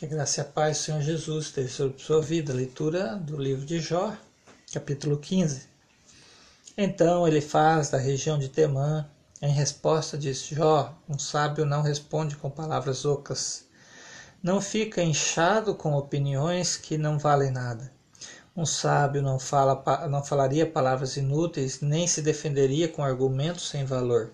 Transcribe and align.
Que 0.00 0.06
a 0.06 0.08
graça 0.08 0.40
e 0.40 0.42
a 0.42 0.46
paz 0.46 0.78
do 0.78 0.84
Senhor 0.84 1.02
Jesus 1.02 1.44
esteja 1.44 1.68
sobre 1.68 2.02
sua 2.02 2.22
vida. 2.22 2.54
Leitura 2.54 3.16
do 3.16 3.36
livro 3.36 3.66
de 3.66 3.78
Jó, 3.78 4.16
capítulo 4.72 5.18
15. 5.18 5.68
Então 6.74 7.28
ele 7.28 7.42
faz 7.42 7.90
da 7.90 7.98
região 7.98 8.38
de 8.38 8.48
Temã, 8.48 9.06
em 9.42 9.52
resposta 9.52 10.16
disse 10.16 10.54
Jó, 10.54 10.98
um 11.06 11.18
sábio 11.18 11.66
não 11.66 11.82
responde 11.82 12.34
com 12.34 12.48
palavras 12.48 13.04
ocas. 13.04 13.66
Não 14.42 14.58
fica 14.58 15.02
inchado 15.02 15.74
com 15.74 15.92
opiniões 15.92 16.78
que 16.78 16.96
não 16.96 17.18
valem 17.18 17.50
nada. 17.50 17.92
Um 18.56 18.64
sábio 18.64 19.20
não, 19.20 19.38
fala, 19.38 20.08
não 20.08 20.24
falaria 20.24 20.64
palavras 20.64 21.18
inúteis, 21.18 21.82
nem 21.82 22.06
se 22.06 22.22
defenderia 22.22 22.88
com 22.88 23.04
argumentos 23.04 23.68
sem 23.68 23.84
valor. 23.84 24.32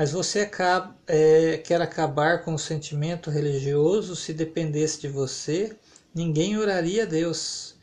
Mas 0.00 0.12
você 0.12 0.40
acaba, 0.40 0.96
é, 1.06 1.58
quer 1.58 1.82
acabar 1.82 2.42
com 2.42 2.54
o 2.54 2.58
sentimento 2.58 3.28
religioso 3.28 4.16
se 4.16 4.32
dependesse 4.32 4.98
de 4.98 5.08
você, 5.08 5.76
ninguém 6.14 6.56
oraria 6.56 7.02
a 7.02 7.06
Deus. 7.06 7.74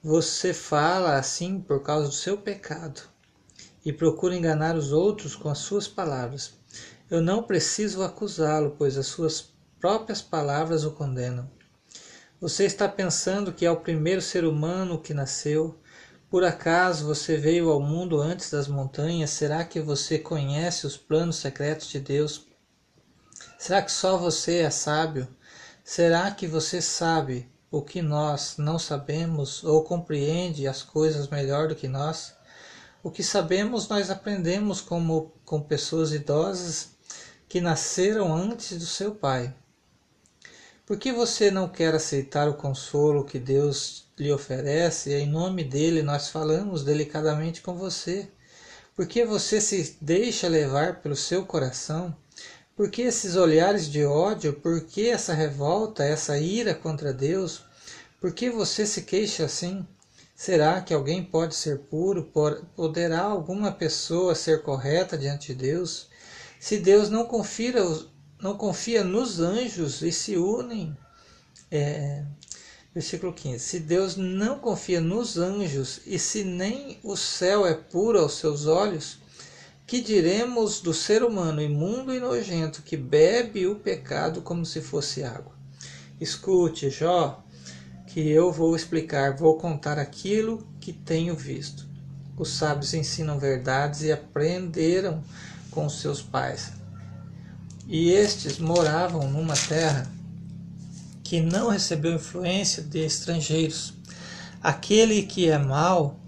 Você 0.00 0.54
fala 0.54 1.18
assim 1.18 1.60
por 1.60 1.82
causa 1.82 2.06
do 2.06 2.14
seu 2.14 2.38
pecado 2.38 3.00
e 3.84 3.92
procura 3.92 4.36
enganar 4.36 4.76
os 4.76 4.92
outros 4.92 5.34
com 5.34 5.48
as 5.48 5.58
suas 5.58 5.88
palavras. 5.88 6.52
Eu 7.10 7.20
não 7.20 7.42
preciso 7.42 8.00
acusá-lo, 8.04 8.76
pois 8.78 8.96
as 8.96 9.08
suas 9.08 9.52
próprias 9.80 10.22
palavras 10.22 10.84
o 10.84 10.92
condenam. 10.92 11.50
Você 12.40 12.64
está 12.64 12.88
pensando 12.88 13.52
que 13.52 13.66
é 13.66 13.70
o 13.72 13.80
primeiro 13.80 14.22
ser 14.22 14.44
humano 14.44 15.02
que 15.02 15.12
nasceu, 15.12 15.76
por 16.30 16.44
acaso 16.44 17.06
você 17.06 17.36
veio 17.36 17.70
ao 17.70 17.80
mundo 17.80 18.20
antes 18.20 18.50
das 18.50 18.66
montanhas? 18.66 19.30
Será 19.30 19.64
que 19.64 19.80
você 19.80 20.18
conhece 20.18 20.86
os 20.86 20.96
planos 20.96 21.36
secretos 21.36 21.88
de 21.88 22.00
Deus? 22.00 22.46
Será 23.58 23.80
que 23.80 23.92
só 23.92 24.16
você 24.16 24.58
é 24.58 24.70
sábio? 24.70 25.28
Será 25.84 26.30
que 26.30 26.46
você 26.46 26.82
sabe 26.82 27.48
o 27.70 27.80
que 27.80 28.02
nós 28.02 28.56
não 28.58 28.78
sabemos 28.78 29.62
ou 29.62 29.84
compreende 29.84 30.66
as 30.66 30.82
coisas 30.82 31.28
melhor 31.28 31.68
do 31.68 31.76
que 31.76 31.86
nós? 31.86 32.34
O 33.02 33.10
que 33.10 33.22
sabemos 33.22 33.88
nós 33.88 34.10
aprendemos 34.10 34.80
como 34.80 35.32
com 35.44 35.60
pessoas 35.60 36.12
idosas 36.12 36.96
que 37.48 37.60
nasceram 37.60 38.34
antes 38.34 38.76
do 38.76 38.86
seu 38.86 39.14
pai. 39.14 39.54
Por 40.86 40.96
que 40.96 41.10
você 41.10 41.50
não 41.50 41.68
quer 41.68 41.94
aceitar 41.96 42.48
o 42.48 42.54
consolo 42.54 43.24
que 43.24 43.40
Deus 43.40 44.06
lhe 44.16 44.30
oferece, 44.32 45.10
e 45.10 45.14
em 45.14 45.26
nome 45.26 45.64
dele 45.64 46.00
nós 46.00 46.28
falamos 46.28 46.84
delicadamente 46.84 47.60
com 47.60 47.74
você. 47.74 48.28
Por 48.94 49.06
que 49.06 49.24
você 49.24 49.60
se 49.60 49.98
deixa 50.00 50.48
levar 50.48 51.00
pelo 51.02 51.16
seu 51.16 51.44
coração? 51.44 52.16
Por 52.76 52.88
que 52.88 53.02
esses 53.02 53.36
olhares 53.36 53.88
de 53.88 54.04
ódio? 54.04 54.52
Por 54.52 54.80
que 54.82 55.08
essa 55.08 55.34
revolta, 55.34 56.04
essa 56.04 56.38
ira 56.38 56.72
contra 56.72 57.12
Deus? 57.12 57.62
Por 58.20 58.32
que 58.32 58.48
você 58.48 58.86
se 58.86 59.02
queixa 59.02 59.44
assim? 59.44 59.84
Será 60.36 60.80
que 60.80 60.94
alguém 60.94 61.22
pode 61.22 61.56
ser 61.56 61.78
puro? 61.78 62.30
Poderá 62.76 63.22
alguma 63.22 63.72
pessoa 63.72 64.34
ser 64.34 64.62
correta 64.62 65.18
diante 65.18 65.48
de 65.48 65.62
Deus? 65.62 66.08
Se 66.60 66.78
Deus 66.78 67.10
não 67.10 67.24
confia, 67.24 67.72
não 68.40 68.56
confia 68.56 69.02
nos 69.02 69.40
anjos 69.40 70.02
e 70.02 70.12
se 70.12 70.36
unem 70.36 70.96
é, 71.70 72.24
Versículo 72.96 73.30
15: 73.30 73.58
Se 73.58 73.78
Deus 73.78 74.16
não 74.16 74.58
confia 74.58 75.02
nos 75.02 75.36
anjos 75.36 76.00
e 76.06 76.18
se 76.18 76.42
nem 76.42 76.98
o 77.02 77.14
céu 77.14 77.66
é 77.66 77.74
puro 77.74 78.18
aos 78.18 78.38
seus 78.38 78.64
olhos, 78.64 79.18
que 79.86 80.00
diremos 80.00 80.80
do 80.80 80.94
ser 80.94 81.22
humano 81.22 81.60
imundo 81.60 82.14
e 82.14 82.18
nojento 82.18 82.80
que 82.80 82.96
bebe 82.96 83.66
o 83.66 83.76
pecado 83.76 84.40
como 84.40 84.64
se 84.64 84.80
fosse 84.80 85.22
água? 85.22 85.52
Escute, 86.18 86.88
Jó, 86.88 87.44
que 88.06 88.30
eu 88.30 88.50
vou 88.50 88.74
explicar, 88.74 89.36
vou 89.36 89.58
contar 89.58 89.98
aquilo 89.98 90.66
que 90.80 90.90
tenho 90.90 91.36
visto. 91.36 91.86
Os 92.38 92.48
sábios 92.56 92.94
ensinam 92.94 93.38
verdades 93.38 94.00
e 94.04 94.10
aprenderam 94.10 95.22
com 95.70 95.86
seus 95.90 96.22
pais. 96.22 96.72
E 97.88 98.10
estes 98.10 98.58
moravam 98.58 99.30
numa 99.30 99.54
terra 99.54 100.10
que 101.22 101.40
não 101.40 101.68
recebeu 101.68 102.14
influência 102.14 102.82
de 102.82 102.98
estrangeiros. 102.98 103.94
Aquele 104.62 105.22
que 105.22 105.48
é 105.48 105.56
mau 105.56 106.18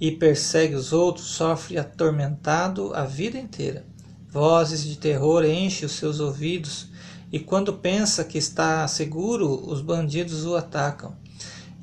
e 0.00 0.10
persegue 0.10 0.74
os 0.74 0.92
outros 0.92 1.26
sofre 1.26 1.76
atormentado 1.76 2.94
a 2.94 3.04
vida 3.04 3.38
inteira. 3.38 3.84
Vozes 4.30 4.82
de 4.84 4.96
terror 4.96 5.44
enchem 5.44 5.86
os 5.86 5.92
seus 5.92 6.20
ouvidos, 6.20 6.88
e 7.30 7.38
quando 7.38 7.74
pensa 7.74 8.24
que 8.24 8.38
está 8.38 8.86
seguro, 8.88 9.68
os 9.68 9.80
bandidos 9.82 10.46
o 10.46 10.56
atacam. 10.56 11.16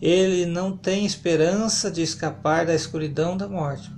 Ele 0.02 0.46
não 0.46 0.76
tem 0.76 1.06
esperança 1.06 1.92
de 1.92 2.02
escapar 2.02 2.66
da 2.66 2.74
escuridão 2.74 3.38
da 3.38 3.48
morte, 3.48 3.92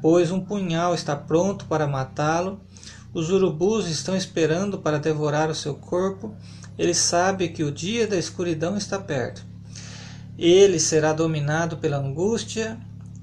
pois 0.00 0.30
um 0.30 0.40
punhal 0.40 0.94
está 0.94 1.16
pronto 1.16 1.66
para 1.66 1.86
matá-lo, 1.86 2.60
os 3.14 3.30
urubus 3.30 3.88
estão 3.88 4.16
esperando 4.16 4.78
para 4.78 4.98
devorar 4.98 5.48
o 5.48 5.54
seu 5.54 5.74
corpo, 5.74 6.34
ele 6.76 6.92
sabe 6.92 7.48
que 7.48 7.62
o 7.62 7.70
dia 7.70 8.08
da 8.08 8.16
escuridão 8.16 8.76
está 8.76 8.98
perto. 8.98 9.46
Ele 10.36 10.80
será 10.80 11.12
dominado 11.12 11.76
pela 11.76 11.96
angústia 11.96 12.76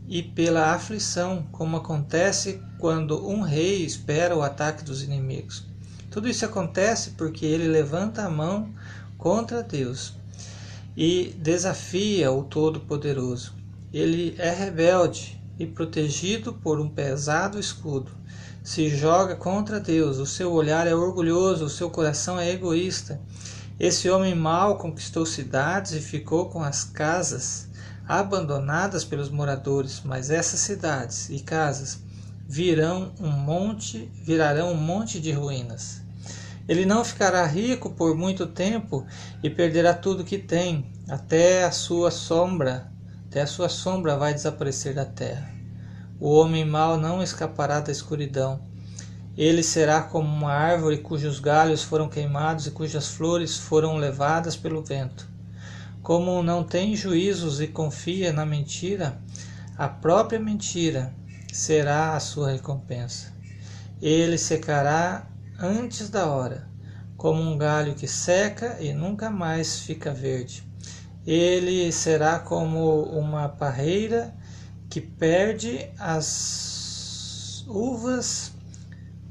e 0.08 0.24
pela 0.24 0.74
aflição, 0.74 1.46
como 1.52 1.76
acontece 1.76 2.62
quando 2.80 3.28
um 3.28 3.42
rei 3.42 3.86
espera 3.86 4.36
o 4.36 4.42
ataque 4.42 4.84
dos 4.84 5.04
inimigos. 5.04 5.66
Tudo 6.10 6.30
isso 6.30 6.46
acontece 6.46 7.12
porque 7.12 7.46
ele 7.46 7.68
levanta 7.68 8.24
a 8.24 8.30
mão 8.30 8.74
contra 9.18 9.62
Deus 9.62 10.14
e 10.96 11.36
desafia 11.38 12.32
o 12.32 12.44
Todo-Poderoso. 12.44 13.54
Ele 13.94 14.36
é 14.38 14.50
rebelde 14.50 15.42
e 15.60 15.66
protegido 15.66 16.54
por 16.54 16.80
um 16.80 16.90
pesado 16.90 17.60
escudo. 17.60 18.12
Se 18.64 18.90
joga 18.90 19.36
contra 19.36 19.80
Deus, 19.80 20.18
o 20.18 20.26
seu 20.26 20.52
olhar 20.52 20.86
é 20.86 20.94
orgulhoso, 20.94 21.66
o 21.66 21.70
seu 21.70 21.90
coração 21.90 22.40
é 22.40 22.52
egoísta. 22.52 23.20
Esse 23.80 24.08
homem 24.08 24.36
mau 24.36 24.78
conquistou 24.78 25.26
cidades 25.26 25.94
e 25.94 26.00
ficou 26.00 26.48
com 26.48 26.62
as 26.62 26.84
casas 26.84 27.68
abandonadas 28.08 29.04
pelos 29.04 29.30
moradores, 29.30 30.04
mas 30.06 30.30
essas 30.30 30.60
cidades 30.60 31.28
e 31.30 31.40
casas 31.40 32.04
virão 32.48 33.12
um 33.20 33.32
monte, 33.32 34.12
virarão 34.24 34.74
um 34.74 34.78
monte 34.78 35.20
de 35.20 35.32
ruínas. 35.32 36.02
Ele 36.68 36.86
não 36.86 37.04
ficará 37.04 37.44
rico 37.48 37.90
por 37.90 38.16
muito 38.16 38.46
tempo 38.46 39.08
e 39.42 39.50
perderá 39.50 39.96
tudo 39.96 40.24
que 40.24 40.38
tem, 40.38 40.86
até 41.10 41.64
a 41.64 41.72
sua 41.72 42.12
sombra, 42.12 42.92
até 43.28 43.42
a 43.42 43.48
sua 43.48 43.70
sombra 43.70 44.16
vai 44.18 44.36
desaparecer 44.36 44.94
da 44.94 45.06
terra. 45.06 45.61
O 46.24 46.36
homem 46.36 46.64
mau 46.64 47.00
não 47.00 47.24
escapará 47.24 47.80
da 47.80 47.92
escuridão. 47.92 48.62
Ele 49.36 49.64
será 49.64 50.04
como 50.04 50.28
uma 50.32 50.54
árvore 50.54 51.00
cujos 51.00 51.40
galhos 51.40 51.82
foram 51.82 52.08
queimados 52.08 52.68
e 52.68 52.72
cujas 52.72 53.08
flores 53.08 53.58
foram 53.58 53.98
levadas 53.98 54.56
pelo 54.56 54.84
vento. 54.84 55.28
Como 56.04 56.44
não 56.44 56.64
tem 56.64 56.96
juízos 56.96 57.60
e 57.60 57.66
confia 57.66 58.32
na 58.32 58.46
mentira, 58.46 59.20
a 59.76 59.88
própria 59.90 60.40
mentira 60.40 61.12
será 61.52 62.16
a 62.16 62.20
sua 62.20 62.52
recompensa. 62.52 63.34
Ele 64.00 64.38
secará 64.38 65.28
antes 65.60 66.08
da 66.08 66.28
hora, 66.28 66.70
como 67.18 67.42
um 67.42 67.58
galho 67.58 67.96
que 67.96 68.08
seca 68.08 68.78
e 68.80 68.94
nunca 68.94 69.32
mais 69.32 69.80
fica 69.80 70.14
verde. 70.14 70.64
Ele 71.26 71.92
será 71.92 72.38
como 72.38 73.06
uma 73.06 73.50
parreira 73.50 74.40
que 74.92 75.00
perde 75.00 75.90
as 75.98 77.64
uvas 77.66 78.52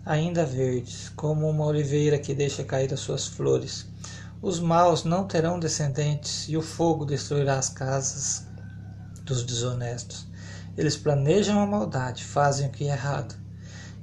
ainda 0.06 0.46
verdes, 0.46 1.10
como 1.10 1.46
uma 1.48 1.66
oliveira 1.66 2.18
que 2.18 2.34
deixa 2.34 2.64
cair 2.64 2.92
as 2.94 3.00
suas 3.00 3.26
flores. 3.26 3.86
Os 4.40 4.58
maus 4.58 5.04
não 5.04 5.26
terão 5.26 5.60
descendentes, 5.60 6.48
e 6.48 6.56
o 6.56 6.62
fogo 6.62 7.04
destruirá 7.04 7.58
as 7.58 7.68
casas 7.68 8.46
dos 9.22 9.44
desonestos. 9.44 10.26
Eles 10.78 10.96
planejam 10.96 11.60
a 11.60 11.66
maldade, 11.66 12.24
fazem 12.24 12.66
o 12.66 12.70
que 12.70 12.88
é 12.88 12.92
errado, 12.92 13.34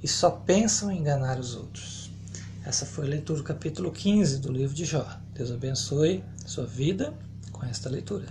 e 0.03 0.07
só 0.07 0.29
pensam 0.29 0.91
em 0.91 0.99
enganar 0.99 1.39
os 1.39 1.55
outros. 1.55 2.11
Essa 2.63 2.85
foi 2.85 3.07
a 3.07 3.09
leitura 3.09 3.39
do 3.39 3.43
capítulo 3.43 3.91
15 3.91 4.37
do 4.37 4.51
livro 4.51 4.75
de 4.75 4.85
Jó. 4.85 5.07
Deus 5.33 5.51
abençoe 5.51 6.23
sua 6.45 6.67
vida 6.67 7.15
com 7.51 7.65
esta 7.65 7.89
leitura. 7.89 8.25